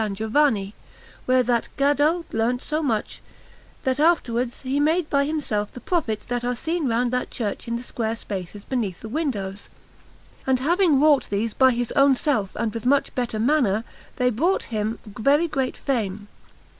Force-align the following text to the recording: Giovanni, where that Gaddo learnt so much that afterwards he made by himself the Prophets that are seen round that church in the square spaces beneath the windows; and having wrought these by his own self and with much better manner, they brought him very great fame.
Giovanni, 0.13 0.73
where 1.27 1.43
that 1.43 1.69
Gaddo 1.77 2.25
learnt 2.31 2.63
so 2.63 2.81
much 2.81 3.21
that 3.83 3.99
afterwards 3.99 4.63
he 4.63 4.79
made 4.79 5.07
by 5.11 5.25
himself 5.25 5.71
the 5.71 5.79
Prophets 5.79 6.25
that 6.25 6.43
are 6.43 6.55
seen 6.55 6.87
round 6.87 7.11
that 7.13 7.29
church 7.29 7.67
in 7.67 7.75
the 7.75 7.83
square 7.83 8.15
spaces 8.15 8.65
beneath 8.65 9.01
the 9.01 9.09
windows; 9.09 9.69
and 10.47 10.59
having 10.59 10.99
wrought 10.99 11.27
these 11.29 11.53
by 11.53 11.69
his 11.69 11.91
own 11.91 12.15
self 12.15 12.55
and 12.55 12.73
with 12.73 12.83
much 12.83 13.13
better 13.13 13.37
manner, 13.37 13.83
they 14.15 14.31
brought 14.31 14.63
him 14.73 14.97
very 15.05 15.47
great 15.47 15.77
fame. 15.77 16.27